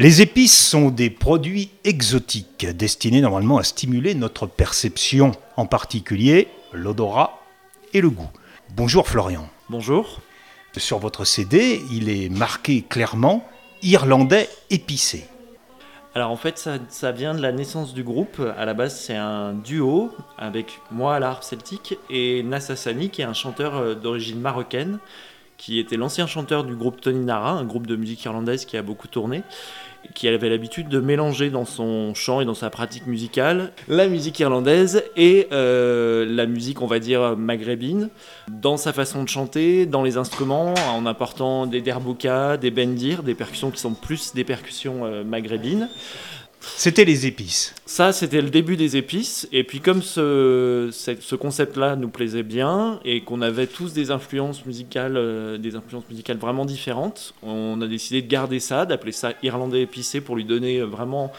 [0.00, 7.38] Les épices sont des produits exotiques destinés normalement à stimuler notre perception, en particulier l'odorat
[7.92, 8.30] et le goût.
[8.74, 9.50] Bonjour Florian.
[9.68, 10.22] Bonjour.
[10.74, 13.46] Sur votre CD, il est marqué clairement
[13.82, 15.26] Irlandais épicé.
[16.14, 16.56] Alors en fait,
[16.88, 18.40] ça, vient de la naissance du groupe.
[18.56, 23.34] À la base, c'est un duo avec moi à celtique et Nassassani, qui est un
[23.34, 24.98] chanteur euh, d'origine marocaine,
[25.60, 28.82] qui était l'ancien chanteur du groupe Tony Nara, un groupe de musique irlandaise qui a
[28.82, 29.42] beaucoup tourné
[30.14, 34.40] qui avait l'habitude de mélanger dans son chant et dans sa pratique musicale la musique
[34.40, 38.08] irlandaise et euh, la musique, on va dire, maghrébine,
[38.48, 43.34] dans sa façon de chanter, dans les instruments, en apportant des derboukas, des bendir, des
[43.34, 45.90] percussions qui sont plus des percussions euh, maghrébines.
[46.60, 47.74] C'était les épices.
[47.86, 49.48] Ça, c'était le début des épices.
[49.50, 54.66] Et puis comme ce, ce concept-là nous plaisait bien et qu'on avait tous des influences
[54.66, 59.32] musicales, euh, des influences musicales vraiment différentes, on a décidé de garder ça, d'appeler ça
[59.42, 61.32] Irlandais épicé pour lui donner vraiment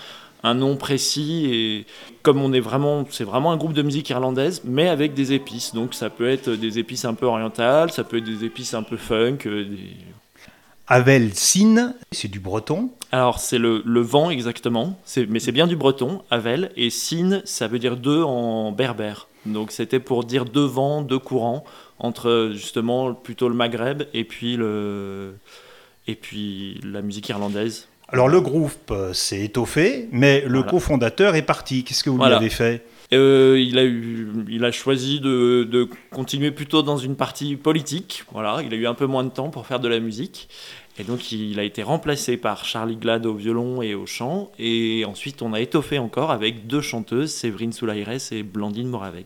[0.43, 1.85] un nom précis et
[2.23, 5.73] comme on est vraiment c'est vraiment un groupe de musique irlandaise mais avec des épices
[5.73, 8.83] donc ça peut être des épices un peu orientales ça peut être des épices un
[8.83, 9.65] peu funk euh,
[10.91, 12.89] Avel Sin, c'est du breton.
[13.13, 17.79] Alors c'est le, vent exactement, mais c'est bien du breton, Avel, et Sin, ça veut
[17.79, 19.29] dire deux en berbère.
[19.45, 21.63] Donc c'était pour dire deux vents, deux courants,
[21.97, 25.37] entre justement plutôt le Maghreb et puis, le,
[26.07, 27.87] et puis la musique irlandaise.
[28.09, 31.85] Alors le groupe s'est étoffé, mais le cofondateur est parti.
[31.85, 32.85] Qu'est-ce que vous lui avez fait?
[33.13, 38.23] Euh, il, a eu, il a choisi de, continuer plutôt dans une partie politique.
[38.31, 40.47] Voilà, il a eu un peu moins de temps pour faire de la musique.
[40.99, 44.51] Et donc il a été remplacé par Charlie Glad au violon et au chant.
[44.59, 49.25] Et ensuite on a étoffé encore avec deux chanteuses, Séverine Soulaires et Blandine Moravec.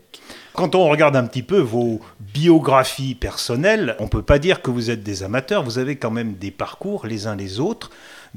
[0.52, 4.90] Quand on regarde un petit peu vos biographies personnelles, on peut pas dire que vous
[4.90, 7.90] êtes des amateurs, vous avez quand même des parcours les uns les autres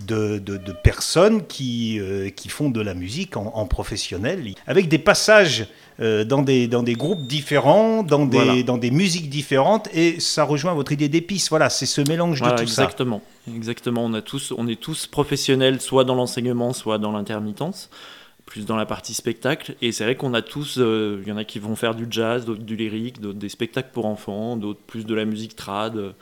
[0.05, 5.67] de, personnes qui, euh, qui font de la musique en, professionnel, avec des passages
[5.99, 10.43] euh, dans, des, dans des groupes différents, dans des, dans des musiques différentes, et ça
[10.43, 11.49] rejoint votre idée d'épices.
[11.49, 13.21] Voilà, c'est ce mélange de tout exactement.
[13.45, 13.51] ça.
[13.53, 17.89] Exactement, on, a tous, on est tous professionnels, soit dans l'enseignement, soit dans l'intermittence
[18.45, 19.75] plus dans la partie spectacle.
[19.79, 22.07] Et c'est vrai qu'on a tous, euh, il y en a qui vont faire du
[22.09, 26.15] jazz, d'autres du lyrique, d'autres des spectacles pour enfants, d'autres plus de la musique trad,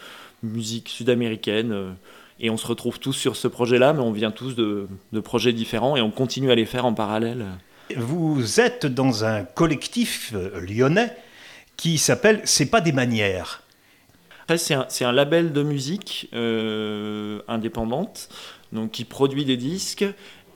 [0.44, 1.96] musique sud-américaine.
[2.40, 4.88] Et on se retrouve tous sur ce projet-là, mais on vient tous de,
[5.24, 7.46] projets différents et on continue à les faire en parallèle.
[7.96, 11.16] Vous êtes dans un collectif euh, lyonnais
[11.78, 13.64] qui s'appelle C'est pas des manières.
[14.56, 18.30] C'est un, un, label de musique euh, indépendante
[18.72, 20.06] donc qui produit des disques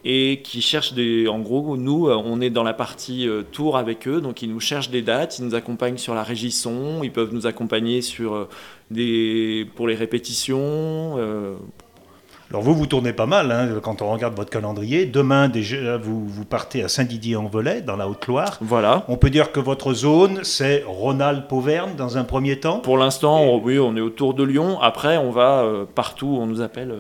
[0.04, 1.28] et qui cherche des.
[1.28, 4.60] En gros, nous, on est dans la partie euh, tour avec eux, donc ils nous
[4.60, 8.34] cherchent des dates, ils nous accompagnent sur la régie son, ils peuvent nous accompagner sur
[8.34, 8.50] euh,
[8.90, 10.60] des pour les répétitions.
[11.18, 11.56] Euh.
[12.50, 15.06] Alors vous, vous tournez pas mal hein, quand on regarde votre calendrier.
[15.06, 18.58] Demain, déjà, vous, vous partez à Saint-Didier-en-Velay, dans la Haute-Loire.
[18.60, 19.06] Voilà.
[19.08, 23.80] On peut dire que votre zone, c'est Rhône-Alpes-Auvergne dans un premier temps Pour l'instant, oui,
[23.80, 24.82] on est autour de Lyon.
[24.82, 26.94] Après, on va partout où on nous appelle.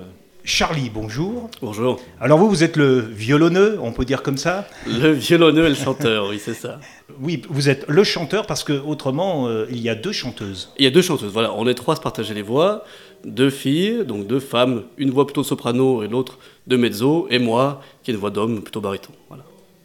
[0.43, 1.49] Charlie, bonjour.
[1.61, 1.99] Bonjour.
[2.19, 5.75] Alors vous, vous êtes le violonneux, on peut dire comme ça Le violonneux et le
[5.75, 6.79] chanteur, oui, c'est ça.
[7.19, 10.71] Oui, vous êtes le chanteur parce que autrement, euh, il y a deux chanteuses.
[10.79, 11.53] Il y a deux chanteuses, voilà.
[11.53, 12.83] On est trois à se partager les voix.
[13.23, 17.81] Deux filles, donc deux femmes, une voix plutôt soprano et l'autre de mezzo, et moi,
[18.03, 19.11] qui est une voix d'homme plutôt baryton.
[19.27, 19.43] Voilà.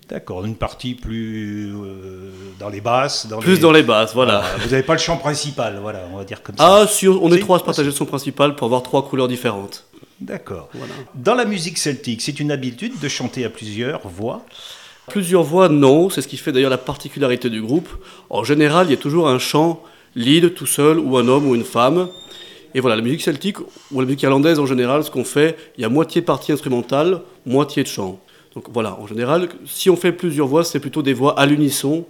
[0.09, 3.27] D'accord, une partie plus euh, dans les basses.
[3.27, 4.43] Dans plus dans les basses, voilà.
[4.61, 6.81] Vous n'avez pas le chant principal, voilà, on va dire comme ça.
[6.83, 9.29] Ah, sûr, on est trois à se partager le son principal pour avoir trois couleurs
[9.29, 9.85] différentes.
[10.21, 10.71] D'accord.
[11.15, 14.45] Dans la musique celtique, c'est une habitude de chanter à plusieurs voix?
[15.09, 16.11] Plusieurs voix, non.
[16.11, 17.89] C'est ce qui fait d'ailleurs la particularité du groupe.
[18.31, 19.83] En général, il y a toujours un chant
[20.15, 22.09] lead tout seul, ou un homme ou une femme.
[22.75, 25.83] Et voilà, la musique celtique, ou la musique irlandaise en général, ce qu'on fait, il
[25.83, 28.19] y a moitié partie instrumentale, moitié de chant.
[28.55, 32.07] Donc voilà, en général, si on fait plusieurs voix, c'est plutôt des voix à l'unisson.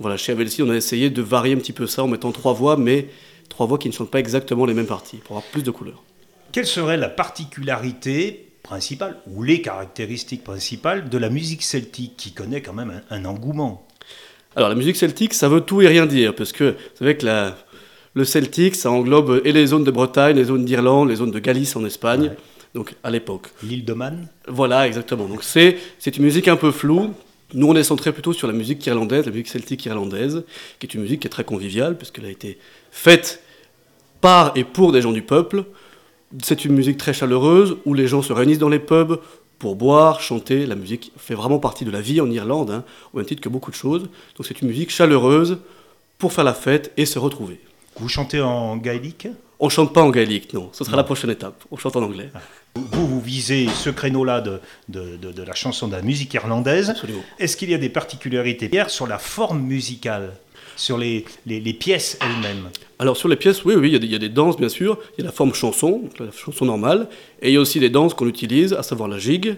[0.00, 2.52] Voilà, chez Avelsi, on a essayé de varier un petit peu ça en mettant trois
[2.52, 3.08] voix, mais
[3.48, 6.02] trois voix qui ne chantent pas exactement les mêmes parties, pour avoir plus de couleurs.
[6.54, 12.62] Quelle serait la particularité principale, ou les caractéristiques principales de la musique celtique, qui connaît
[12.62, 13.88] quand même un, engouement?
[14.54, 17.26] Alors la musique celtique, ça veut tout et rien dire, parce que vous savez que
[17.26, 17.56] la,
[18.14, 21.40] le celtique, ça englobe et les zones de Bretagne, les zones d'Irlande, les zones de
[21.40, 22.30] Galice en Espagne,
[22.72, 23.48] donc à l'époque.
[23.64, 24.28] L'île de Man?
[24.46, 25.24] Voilà, exactement.
[25.24, 25.76] Donc c'est
[26.06, 27.14] une musique un peu floue,
[27.52, 30.44] nous, on est centré plutôt sur la musique irlandaise, la musique celtique irlandaise,
[30.78, 32.58] qui est une musique qui est très conviviale, puisqu'elle a été
[32.92, 33.42] faite
[34.20, 35.64] par et pour des gens du peuple,
[36.42, 39.20] c'est une musique très chaleureuse où les gens se réunissent dans les pubs
[39.58, 40.66] pour boire, chanter.
[40.66, 43.48] La musique fait vraiment partie de la vie en Irlande, hein, au même titre que
[43.48, 44.02] beaucoup de choses.
[44.36, 45.58] Donc c'est une musique chaleureuse
[46.18, 47.60] pour faire la fête et se retrouver.
[47.96, 49.28] Vous chantez en gaélique?
[49.60, 50.68] On chante pas en gaélique, non.
[50.72, 51.64] Ce sera la prochaine étape.
[51.70, 52.30] On chante en anglais.
[52.74, 56.92] Vous, vous visez ce créneau-là de, de, de, de la chanson de la musique irlandaise.
[57.38, 60.34] Est-ce qu'il y a des particularités, Pierre, sur la forme musicale?
[60.76, 64.06] Sur les, les, pièces elles-mêmes Alors sur les pièces, oui, oui, il y, a des,
[64.06, 64.98] il y, a des, danses bien sûr.
[65.16, 67.08] Il y a la forme chanson, la chanson normale,
[67.42, 69.56] et il y a aussi des danses qu'on utilise, à savoir la gigue,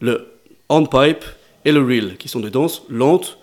[0.00, 0.28] le
[0.68, 1.24] handpipe
[1.64, 3.38] et le reel, qui sont des danses lentes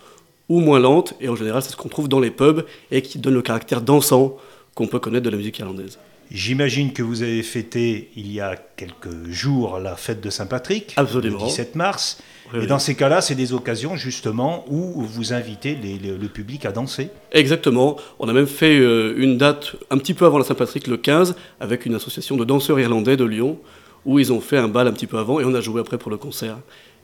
[0.50, 3.19] ou moins lentes, et en général c'est ce qu'on trouve dans les pubs et qui
[3.19, 4.38] donne le caractère dansant
[4.75, 5.98] qu'on peut connaître de la musique irlandaise.
[6.33, 11.38] J'imagine que vous avez fêté il y a quelques jours la fête de Saint-Patrick, le
[11.38, 12.24] 17 mars.
[12.54, 16.28] Oui, et dans ces cas-là, c'est des occasions justement où vous invitez les, les, le
[16.30, 17.98] public à danser Exactement.
[18.19, 21.36] On a même fait euh, une date un petit peu avant la Saint-Patrick, le 15,
[21.60, 23.60] avec une association de danseurs irlandais de Lyon,
[24.06, 25.98] où ils ont fait un bal un petit peu avant et on a joué après
[25.98, 26.60] pour le concert.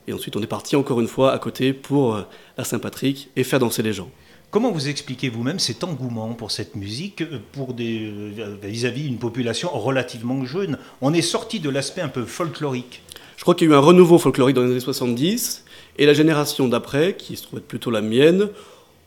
[0.06, 2.22] Et ensuite, on est parti encore une fois à côté pour euh,
[2.56, 4.10] la Saint-Patrick et faire danser les gens.
[4.50, 7.22] Comment vous expliquez vous-même cet engouement pour cette musique
[7.52, 8.10] pour des
[8.62, 10.78] vis-à-vis d'une population relativement jeune?
[11.02, 13.02] On est sorti de l'aspect un peu folklorique.
[13.36, 15.64] Je crois qu'il y a eu un renouveau folklorique dans les années 70
[15.98, 18.48] et la génération d'après, qui se trouve être plutôt la mienne,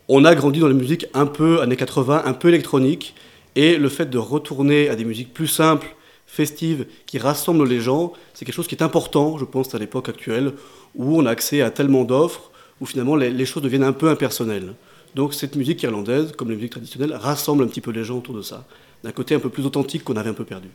[0.10, 3.16] on a grandi dans les musiques un peu années 80, un peu électroniques
[3.56, 5.96] et le fait de retourner à des musiques plus simples,
[6.28, 10.08] festives, qui rassemblent les gens, c'est quelque chose qui est important, je pense, à l'époque
[10.08, 10.54] actuelle
[10.94, 14.76] où on a accès à tellement d'offres où finalement les choses deviennent un peu impersonnelles.
[15.16, 18.36] Donc cette musique irlandaise, comme la musique traditionnelle, rassemble un petit peu les gens autour
[18.36, 18.66] de ça,
[19.04, 20.70] d'un côté un peu plus authentique qu'on avait un peu perdu.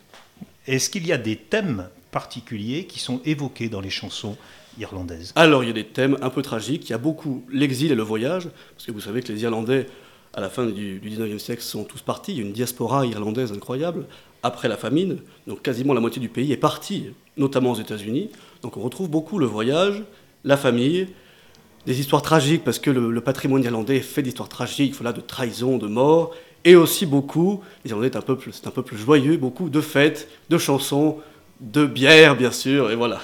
[0.67, 4.37] Est-ce qu'il y a des thèmes particuliers qui sont évoqués dans les chansons
[4.79, 5.33] irlandaises?
[5.37, 7.95] Alors il y a des thèmes un peu tragiques, il y a beaucoup l'exil et
[7.95, 9.87] le voyage, parce que vous savez que les Irlandais,
[10.35, 13.07] à la fin du, du 19e siècle, sont tous partis, il y a une diaspora
[13.07, 14.07] irlandaise incroyable,
[14.43, 17.07] après la famine, donc quasiment la moitié du pays est parti,
[17.37, 18.31] notamment aux États-Unis,
[18.63, 20.03] donc on retrouve beaucoup le voyage,
[20.45, 21.09] la famille,
[21.87, 25.21] des histoires tragiques, parce que le, le patrimoine irlandais est fait d'histoires tragiques, voilà, de
[25.21, 26.35] trahison, de mort,
[26.65, 30.29] et aussi beaucoup, les Irlandais c'est un peuple, c'est un peuple joyeux, beaucoup de fêtes,
[30.51, 31.19] de chansons,
[31.61, 33.21] de bière bien sûr, et voilà.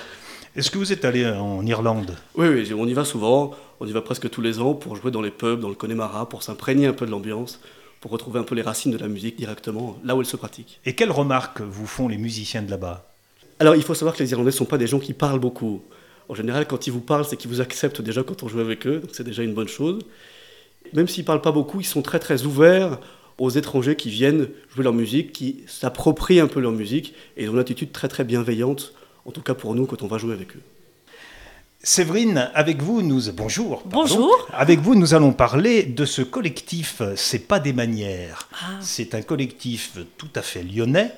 [0.55, 2.15] Est-ce que vous êtes allé en Irlande?
[2.37, 3.51] Oui, oui, on y va souvent,
[3.81, 6.29] on y va presque tous les ans pour jouer dans les pubs, dans le Connemara,
[6.29, 7.59] pour s'imprégner un peu de l'ambiance,
[8.01, 10.79] pour retrouver un peu les racines de la musique directement là où elle se pratique.
[10.85, 13.09] Et quelles remarques vous font les musiciens de là-bas?
[13.59, 15.83] Alors il faut savoir que les Irlandais ne sont pas des gens qui parlent beaucoup.
[16.33, 18.87] En général, quand ils vous parlent, c'est qu'ils vous acceptent déjà quand on joue avec
[18.87, 19.99] eux, donc c'est déjà une bonne chose.
[20.95, 22.99] Même s'ils ne parlent pas beaucoup, ils sont très très ouverts
[23.37, 27.51] aux étrangers qui viennent jouer leur musique, qui s'approprient un peu leur musique, et ils
[27.51, 28.95] ont une attitude très très bienveillante,
[29.27, 30.63] en tout cas pour nous, quand on va jouer avec eux.
[31.83, 33.83] Séverine, avec vous, nous bonjour.
[33.83, 33.99] Pardon.
[33.99, 34.49] Bonjour.
[34.55, 37.03] Avec vous, nous allons parler de ce collectif.
[37.15, 38.49] C'est pas des manières.
[38.55, 38.79] Ah.
[38.81, 41.13] C'est un collectif tout à fait lyonnais,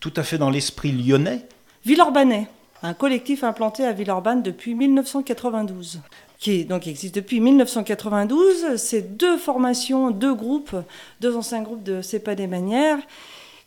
[0.00, 1.42] tout à fait dans l'esprit lyonnais.
[1.84, 2.48] Villeurbanais
[2.82, 6.00] un collectif implanté à Villeurbanne depuis 1992
[6.38, 8.76] qui existe depuis 1992.
[8.76, 10.76] C'est deux formations, deux groupes,
[11.20, 12.98] deux anciens groupes de C'est pas des manières,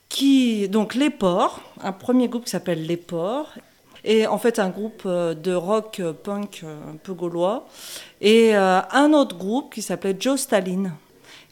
[0.08, 3.54] qui donc les Ports, un premier groupe qui s'appelle les Ports,
[4.06, 7.68] et en fait un groupe de rock punk un peu gaulois,
[8.22, 10.92] et un autre groupe qui s'appelait Joe Stalin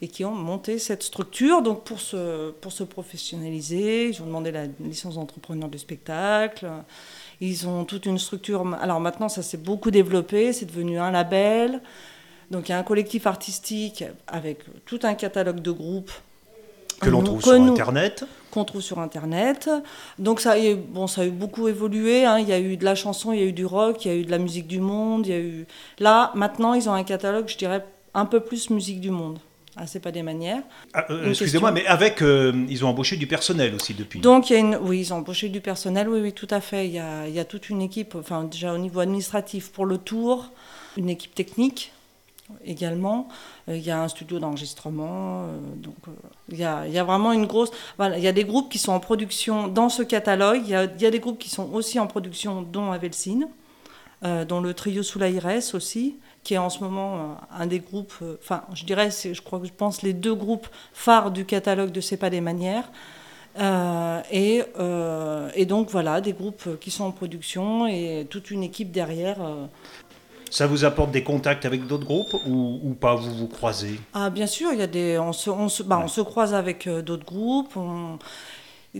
[0.02, 4.10] et qui ont monté cette structure donc pour se, pour se professionnaliser.
[4.10, 6.70] Ils ont demandé la licence d'entrepreneur du spectacle.
[7.42, 8.66] Ils ont toute une structure.
[8.82, 10.54] Alors maintenant, ça s'est beaucoup développé.
[10.54, 11.82] C'est devenu un label.
[12.52, 16.12] Donc il y a un collectif artistique avec tout un catalogue de groupes.
[17.00, 19.70] Que l'on trouve sur nous, Internet Qu'on trouve sur Internet.
[20.18, 20.56] Donc ça,
[20.90, 22.26] bon, ça a eu beaucoup évolué.
[22.26, 22.40] Hein.
[22.40, 24.12] Il y a eu de la chanson, il y a eu du rock, il y
[24.12, 25.28] a eu de la musique du monde.
[25.28, 25.68] Il y a eu...
[26.00, 27.86] Là, maintenant, ils ont un catalogue, je dirais,
[28.16, 29.38] un peu plus musique du monde.
[29.80, 30.64] Ah, c'est pas des manières.
[30.94, 34.20] Ah, euh, Excusez-moi, mais avec, euh, ils ont embauché du personnel aussi depuis.
[34.20, 36.62] Donc, il y a une, oui, ils ont embauché du personnel, oui, oui, tout à
[36.62, 36.88] fait.
[36.88, 39.86] Il y a, il y a toute une équipe, enfin, déjà au niveau administratif pour
[39.86, 40.52] le tour,
[40.98, 41.92] une équipe technique
[42.66, 43.28] également.
[43.70, 45.44] Euh, il y a un studio d'enregistrement.
[45.44, 45.96] Euh, donc,
[46.50, 47.70] il, y a, il y a vraiment une grosse.
[47.98, 50.62] Voilà, il y a des groupes qui sont en production dans ce catalogue.
[50.64, 53.48] Il y a, il y a des groupes qui sont aussi en production, dont Avelsine,
[54.24, 56.16] dont le trio sous la IRS aussi
[56.48, 59.74] qui est en ce moment un des groupes, enfin, je dirais, je crois que je
[59.74, 62.90] pense les deux groupes phares du catalogue de C'est pas des manières.
[63.60, 68.64] Euh, et, euh, et, donc voilà, des groupes qui sont en production et toute une
[68.64, 69.42] équipe derrière.
[69.42, 69.66] Euh.
[70.50, 73.16] Ça vous apporte des contacts avec d'autres groupes ou, ou, pas?
[73.16, 74.00] Vous vous croisez?
[74.14, 76.04] Ah bien sûr, il y a des, on se, on se, bah, ouais.
[76.06, 77.76] on se croise avec d'autres groupes.
[77.76, 78.20] On,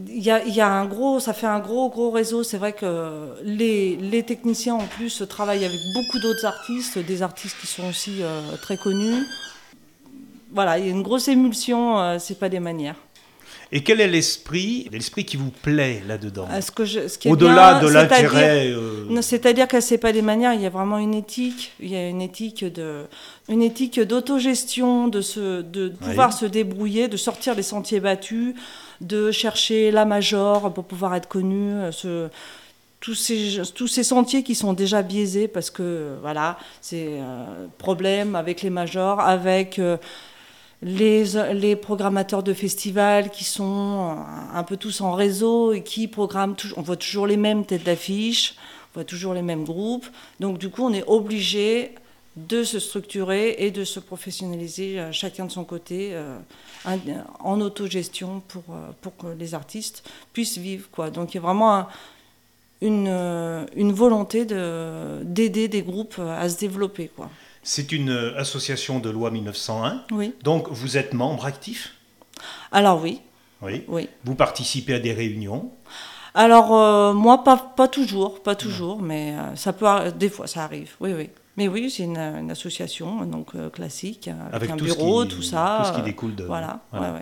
[0.08, 2.44] il y, a, il y, a, un gros, ça fait un gros, gros réseau.
[2.44, 7.58] C'est vrai que les, les, techniciens, en plus, travaillent avec beaucoup d'autres artistes, des artistes
[7.60, 9.26] qui sont aussi euh, très connus.
[10.52, 12.96] Voilà, il y a une grosse émulsion, euh, c'est pas des manières.
[13.72, 16.48] Et quel est l'esprit, l'esprit qui vous plaît là-dedans?
[17.26, 18.74] Au-delà de l'intérêt.
[19.22, 20.54] C'est-à-dire que c'est pas des manières.
[20.54, 21.74] Il y a vraiment une éthique.
[21.82, 23.04] Il y a une éthique de,
[23.50, 26.38] une éthique d'autogestion, de se, de pouvoir oui.
[26.40, 28.56] se débrouiller, de sortir des sentiers battus,
[29.02, 31.74] de chercher la major pour pouvoir être connu.
[31.92, 32.30] Ce,
[33.00, 38.36] tous ces, tous ces sentiers qui sont déjà biaisés parce que voilà, c'est un problème
[38.36, 39.80] avec les majors, avec
[40.82, 44.16] les, les, programmateurs de festivals qui sont
[44.54, 48.56] un peu tous en réseau et qui programment, on voit toujours les mêmes têtes d'affiche,
[48.92, 50.08] on voit toujours les mêmes groupes.
[50.40, 51.96] Donc du coup, on est obligé
[52.38, 56.38] de se structurer et de se professionnaliser euh, chacun de son côté euh,
[57.40, 60.88] en autogestion pour, euh, pour que les artistes puissent vivre.
[60.92, 61.10] Quoi.
[61.10, 61.88] Donc il y a vraiment
[62.82, 63.08] une,
[63.76, 67.10] une volonté d'aider des groupes à se développer.
[67.16, 67.30] Quoi.
[67.64, 70.04] C'est une association de loi 1901.
[70.12, 70.34] Oui.
[70.44, 71.96] Donc vous êtes membre actif?
[72.72, 73.20] Alors oui.
[73.64, 73.84] Oui.
[73.88, 74.08] oui.
[74.24, 75.72] Vous participez à des réunions?
[76.38, 80.64] Alors euh, moi pas, pas toujours, pas toujours, mais euh, ça peut des fois ça
[80.64, 80.92] arrive.
[81.00, 81.30] Oui oui.
[81.58, 82.18] Mais oui, c'est une,
[82.52, 85.82] association donc euh, classique avec, un bureau, tout ça.
[85.82, 86.44] Tout ce qui découle de.
[86.44, 86.82] Voilà.
[86.92, 87.14] voilà.
[87.14, 87.22] Ouais,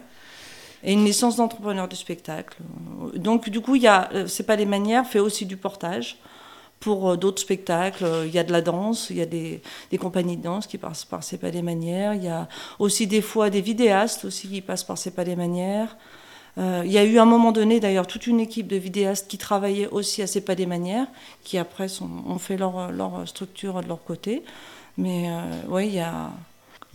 [0.83, 2.57] Et une licence d'entrepreneur du spectacle.
[3.15, 6.17] Donc du coup, il y a, c'est pas des manières, fait aussi du portage
[6.81, 8.05] pour euh, d'autres spectacles.
[8.25, 9.61] Il y a de la danse, il y a des,
[9.97, 12.13] compagnies de danse qui passent par C'est pas des manières.
[12.13, 15.37] Il y a aussi des fois des vidéastes aussi qui passent par C'est pas des
[15.37, 15.95] manières.
[16.57, 19.27] Euh, il y a eu à un moment donné d'ailleurs toute une équipe de vidéastes
[19.27, 21.07] qui travaillait aussi à C'est pas des manières,
[21.43, 24.43] qui après ont fait leur, leur structure de leur côté.
[24.97, 26.31] Mais euh, oui, il y a,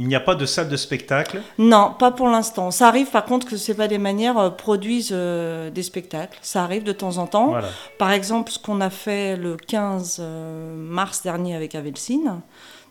[0.00, 2.70] il n'y a pas de salle de spectacle Non, pas pour l'instant.
[2.70, 6.38] Ça arrive par contre que c'est pas des manières euh, produisent euh, des spectacles.
[6.40, 7.54] Ça arrive de temps en temps.
[7.98, 12.40] Par exemple, ce qu'on a fait le 15 euh, mars dernier avec Avelsine.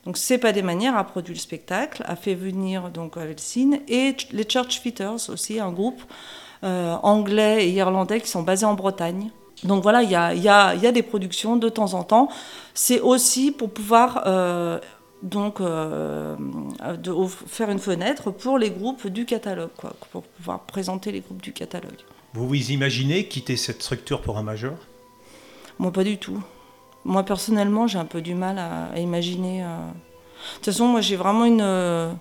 [0.06, 4.16] Donc c'est pas des manières a produit le spectacle, a fait venir donc Avelsine et
[4.32, 6.02] les Church Fitters aussi, un groupe
[6.62, 9.30] anglais et irlandais qui sont basés en Bretagne.
[9.64, 12.30] Donc voilà, il y a, y, a, y a, des productions de temps en temps.
[12.74, 14.24] C'est aussi pour pouvoir
[15.22, 16.36] donc euh,
[16.98, 17.14] de
[17.48, 21.54] faire une fenêtre pour les groupes du catalogue, quoi, pour pouvoir présenter les groupes du
[21.54, 22.00] catalogue.
[22.34, 24.76] Vous vous imaginez quitter cette structure pour un major?
[25.78, 26.42] Moi, pas du tout.
[27.04, 29.64] Moi, personnellement, j'ai un peu du mal à, imaginer.
[29.64, 29.68] Euh.
[29.68, 32.16] De toute façon, moi, j'ai vraiment une.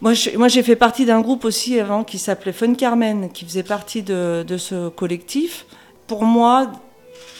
[0.00, 4.02] Moi, j'ai fait partie d'un groupe aussi avant qui s'appelait Fun Carmen, qui faisait partie
[4.02, 5.66] de, ce collectif.
[6.06, 6.72] Pour moi,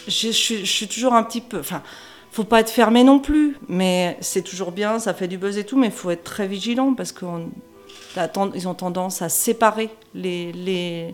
[0.07, 1.59] je suis toujours un petit peu.
[1.59, 1.81] Enfin,
[2.31, 5.65] faut pas être fermé non plus, mais c'est toujours bien, ça fait du buzz et
[5.65, 11.13] tout, mais il faut être très vigilant parce qu'ils ont tendance à séparer les,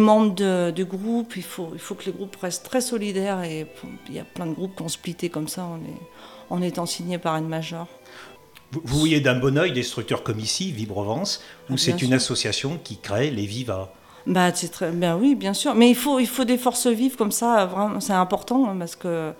[0.00, 1.36] membres du groupe.
[1.36, 3.66] Il faut, que les groupes restent très solidaires et
[4.08, 5.78] il y a plein de groupes qui ont splitté comme ça en,
[6.48, 7.86] en étant signés par une major.
[8.72, 12.78] Vous, voyez d'un bon oeil des structures comme ici, Vibrovence, où ah, c'est une association
[12.82, 13.88] qui crée les Vivas.
[14.26, 15.74] Bah, c'est très bien, oui, bien sûr.
[15.74, 18.96] Mais il faut, il faut des forces vives comme ça, vraiment, c'est important hein, parce
[18.96, 19.32] que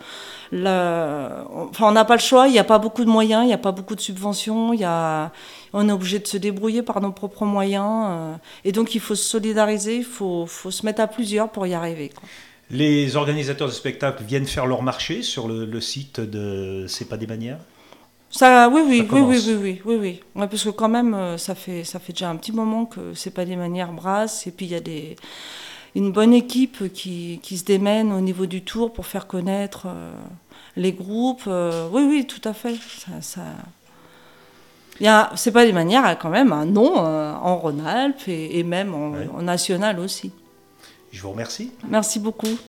[0.53, 2.47] enfin, on n'a pas le choix.
[2.47, 4.73] Il n'y a pas beaucoup de moyens, il n'y a pas beaucoup de subventions.
[4.73, 5.33] Il y a,
[5.73, 8.07] on est obligé de se débrouiller par nos propres moyens.
[8.09, 11.67] Euh, et donc, il faut se solidariser, il faut, faut se mettre à plusieurs pour
[11.67, 12.13] y arriver.
[12.71, 17.17] Les organisateurs de spectacles viennent faire leur marché sur le, le site de C'est pas
[17.17, 17.59] des manières?
[18.37, 21.85] Ça, oui, oui, oui, oui, oui, oui, oui, parce que quand même, euh, ça fait,
[21.85, 24.73] ça fait déjà un petit moment que c'est pas des manières brasses, et puis il
[24.73, 25.17] y a des,
[25.95, 30.13] une bonne équipe qui, qui, se démène au niveau du tour pour faire connaître euh,
[30.77, 31.45] les groupes.
[31.47, 32.77] Euh, oui, oui, tout à fait.
[32.77, 33.43] Ça, ça...
[35.37, 40.01] C'est pas des manières, quand même, un nom en Rhône-Alpes et, même en, en national
[40.01, 40.33] aussi.
[41.13, 41.71] Je vous remercie.
[41.87, 42.59] Merci beaucoup.